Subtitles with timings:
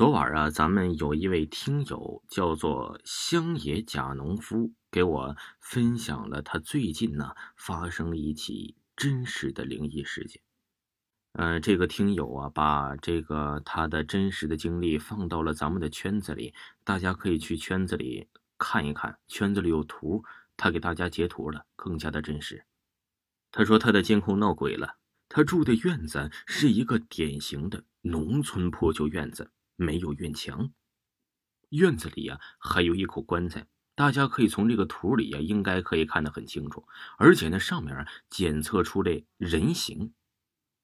[0.00, 10.40] 昨晚啊，咱们有一位听友叫做乡野假农夫，给我分享了他最近呢发生了一起真实的灵异事件。
[11.34, 18.26] 呃，这个听友啊，把这个他的真实的经历放到了咱们的圈子里，大家可以去圈子里
[18.56, 20.24] 看一看，圈子里有图，
[20.56, 22.64] 他给大家截图了，更加的真实。
[23.52, 24.96] 他说他的监控闹鬼了，
[25.28, 29.50] 他住的院子是一个典型的农村破旧院子。
[29.80, 30.72] 没有院墙，
[31.70, 40.12] 院子里呀还有一口棺材，大家可以从这个图里呀应该可以看得很清楚，而且那上面检测出来人形。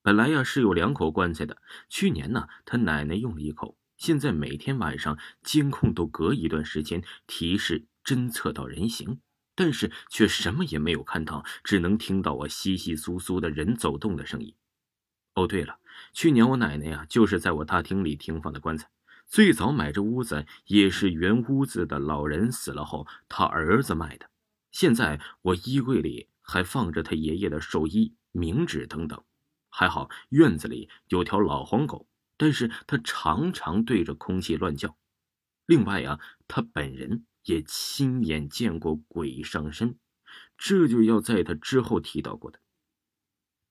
[0.01, 9.21] 本来呀是有两口棺材的，去年呢他奶奶用了一口，现在每天晚上监控都隔一段时间提示侦测到人形，
[9.55, 14.55] 但是却什么也没有看到，只能听到啊稀稀疏疏的人走动的声音。
[15.35, 15.79] 哦，对了，
[16.13, 18.89] 去年我奶奶呀，就是在我大厅里停放的棺材。
[19.27, 24.31] 最早买这屋子也是原屋子的老人死了后，他儿子卖的。
[24.71, 29.23] 现在我衣柜里还放着他爷爷的寿衣、冥纸等等。
[29.69, 34.97] 还好院子里有条老黄狗，但是他常常对着空气乱叫。
[35.67, 39.99] 另外啊，他本人也亲眼见过鬼上身，
[40.57, 42.61] 这就要在他之后提到过的。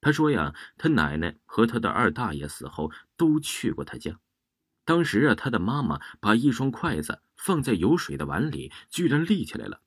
[0.06, 4.20] 他说呀，他奶奶和他的二大爷死后都去过他家。
[4.84, 9.81] 当时啊，他的妈妈把一双筷子放在有水的碗里，居然立起来了。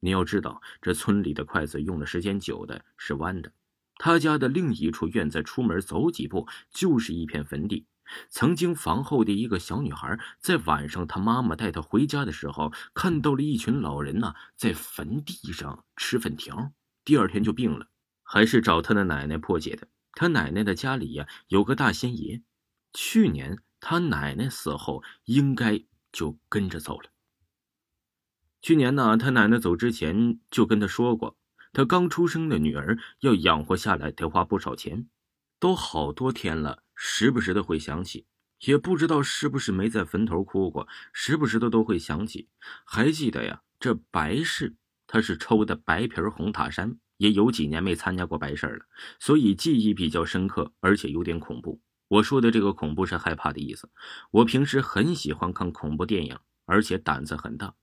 [0.00, 3.52] 你要知道，这村里的筷子用的时间久的是弯的。
[3.96, 7.86] 他家的另一处院子，出门走几步就是一片坟地。
[8.28, 16.72] 曾经房后的一个小女孩，在晚上他妈妈带她回家的时候，看到了一群老人呢，在坟地上吃粉条。
[17.02, 17.86] 第二天就病了。
[18.24, 19.86] 还是找他的奶奶破解的。
[20.14, 22.42] 他奶奶的家里呀有个大仙爷，
[22.92, 27.10] 去年他奶奶死后，应该就跟着走了。
[28.62, 31.36] 去年呢，他奶奶走之前就跟他说过，
[31.72, 35.08] 他刚出生的女儿要养活下来得花不少钱，
[35.58, 38.26] 都好多天了，时不时的会想起，
[38.60, 42.48] 也不知道是不是没在坟头哭过，时不时的都会想起。
[42.84, 44.76] 还记得呀，这白事
[45.06, 46.98] 他是抽的白皮红塔山。
[47.16, 48.86] 也有几年没参加过白事了，
[49.18, 51.80] 所以记忆比较深刻，而且有点恐怖。
[52.08, 53.88] 我说的这个恐怖是害怕的意思。
[54.30, 57.74] 我平时很喜欢看恐怖电影，而且胆子很大。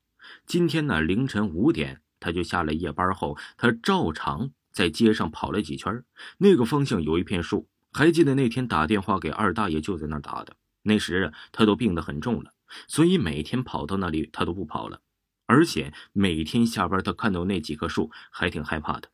[0.45, 6.03] 今天呢，凌晨五点，他就下了夜班后，他照常在街上跑了几圈。
[6.37, 10.55] 那个方向有一片树，还记得那天打电话给二大爷就在那儿打的。
[10.83, 12.53] 那时啊，他都病得很重了，
[12.87, 15.01] 所以每天跑到那里他都不跑了。
[15.47, 19.09] 而且每天下班，他看到那几棵树还挺害怕的。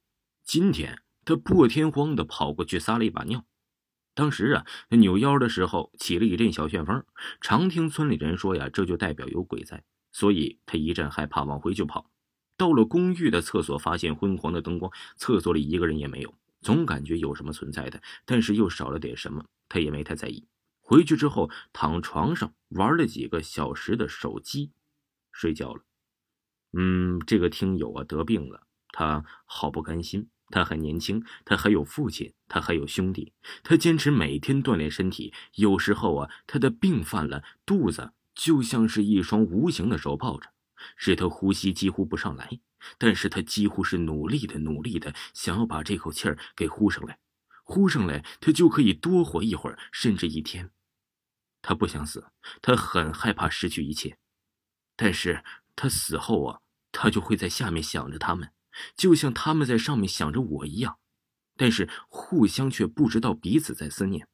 [0.47, 3.43] 今天他破天荒的跑过去撒了一把尿，
[4.15, 7.03] 当时啊，他扭腰的时候起了一阵小旋风。
[7.41, 12.09] 常听村里人说呀，这就代表有鬼在，所以他一阵害怕，往回就跑。
[12.55, 20.47] 到了公寓的厕所，发现昏黄的灯光，厕所里一个人也没有，总感觉有什么存在的，但是又少了点什么，他也没太在意。
[20.79, 24.71] 回去之后，躺床上玩了几个小时的手机，
[25.29, 25.83] 睡觉了。
[26.71, 30.29] 嗯，这个听友啊得病了，他好不甘心。
[30.49, 35.33] 他还年轻，他还有父亲，他还有兄弟，他坚持每天锻炼身体。
[35.55, 40.51] 有时候啊，他的病犯了，肚子就像是一双无形的手抱着，
[40.95, 42.59] 使他呼吸几乎不上来。
[42.97, 47.17] 但是他几乎是努力的、努力的，想要把这口气儿给呼上来，
[47.63, 50.69] 呼上来，他就可以多活一会儿，甚至一天。
[51.61, 52.27] 他不想死，
[52.61, 54.17] 他很害怕失去一切，
[54.95, 55.43] 但是
[55.75, 58.51] 他死后啊，他就会在下面想着他们。
[58.95, 60.97] 就像他们在上面想着我一样，
[61.55, 64.27] 但是互相却不知道彼此在思念，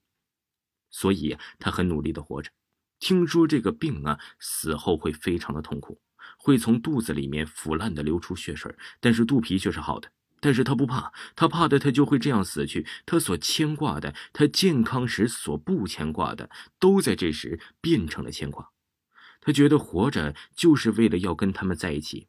[0.90, 2.52] 所以他很努力的活着。
[3.00, 6.00] 听说这个病啊，死后会非常的痛苦，
[6.38, 10.12] 会从肚子里面腐烂的流出血水，但是肚皮却是好的。
[10.40, 12.86] 但是他不怕，他怕的他就会这样死去。
[13.06, 16.50] 他所牵挂的，他健康时所不牵挂的，
[16.80, 18.72] 都在这时变成了牵挂。
[19.40, 22.28] 他觉得活着就是为了要跟他们在一起。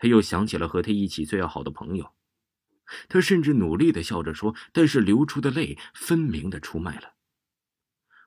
[0.00, 2.10] 他又想起了和他一起最要好的朋友，
[3.06, 7.12] 他甚至努力的笑着说，但是流出的泪分明的出卖了。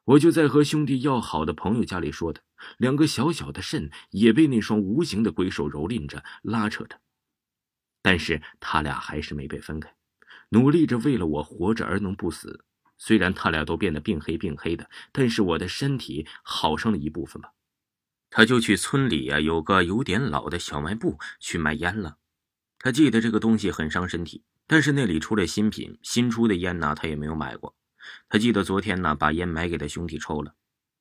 [0.05, 2.41] 我就在和兄弟要好的朋友家里说的，
[2.77, 7.01] 两个小小的肾也被那双无形的鬼手蹂躏着、拉扯着，
[8.03, 9.95] 但是他俩还是没被分开，
[10.49, 12.63] 努力着为了我活着而能不死。
[12.99, 17.51] 虽然他俩都变得病黑病黑的，但是我的身体好上了一部分吧。
[18.35, 22.17] 他就去村里呀，有个有点老的小卖部去卖烟了。
[22.79, 27.75] 他记得这个东西很伤身体，但是那里出了新品，新出的烟呢，他也没有买过。
[28.27, 30.55] 他记得昨天呢，把烟买给他兄弟抽了。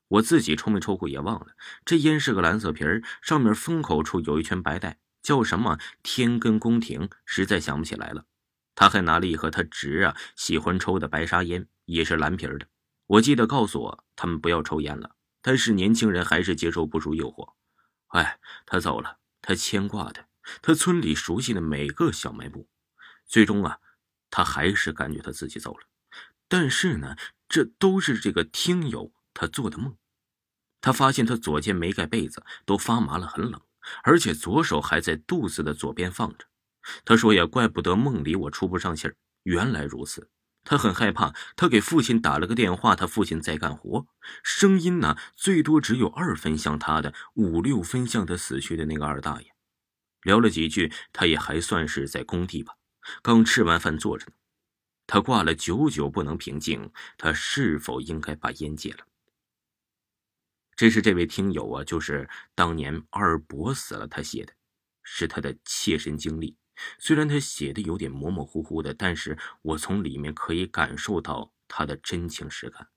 [0.09, 1.47] 我自己抽没抽过也忘了。
[1.87, 8.27] 这烟是个蓝色皮儿，上面封口处有一圈白带，叫什么天根宫廷，实在想不起来了。
[8.75, 12.67] 他还拿了一盒他侄啊喜欢抽的白沙烟，也是蓝皮儿的。
[13.07, 17.53] 我记得告诉我他们不要抽烟了，但是年轻人还是接受不住诱惑。
[18.09, 20.27] 哎，他走了，他牵挂的，
[20.63, 22.69] 他村里熟悉的每个小卖部。
[23.27, 23.79] 最终啊，
[24.31, 25.87] 他还是感觉他自己走了。
[26.49, 27.17] 但是呢，
[27.49, 29.97] 这都是这个听友他做的梦。
[30.81, 33.61] 他发现他左肩没盖被子，都发麻了，很冷，
[34.03, 36.47] 而且左手还在肚子的左边放着。
[37.05, 40.29] 他说：“也怪不得梦里我出不上气儿，原来如此。”
[40.65, 44.07] 他很害怕，他给父亲打了个电话，他父亲在干活，
[44.43, 49.53] 声音呢最多只有二分像他的，五六分像他死去的那个二大爷。
[50.23, 52.75] 聊了几句，他也还算是在工地吧，
[53.23, 54.33] 刚吃完饭坐着呢。
[55.09, 58.99] 他挂了，久久不能平静，他是否应该把烟戒了？
[60.77, 64.55] 这是这位听友啊，就是当年二伯死了，他写的，
[65.03, 66.57] 是他的切身经历。
[66.99, 72.89] 虽然他写的有点模模糊糊的，但是我从里面可以感受到他的真情实感。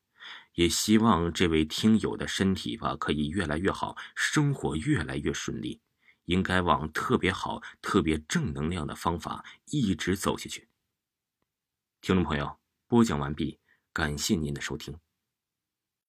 [0.54, 5.82] 也希望这位听友的身体吧可以越来越好，生活越来越顺利，
[6.26, 10.68] 应该往特别好、特别正能量的方法一直走下去。
[12.02, 12.58] 听众朋友，
[12.88, 13.60] 播讲完毕，
[13.94, 15.05] 感谢您的收听。